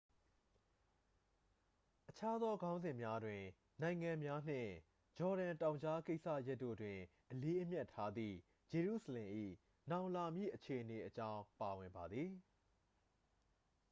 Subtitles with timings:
[2.09, 3.41] အခြားသော ခေါင်းစဉ်များတွင်
[3.81, 4.71] နိုင်ငံများနှင့်
[5.17, 6.97] ဂျော်ဒန်တောင်ကြားကိစ္စရပ်တို့တွင်
[7.31, 8.35] အလေးအမြတ်ထားသည့်
[8.71, 9.29] ဂျေရုဆလင်၏
[9.91, 12.31] နောင်လာမည့်အခြေအနေအကြောင်း ပါဝင်ပါသည်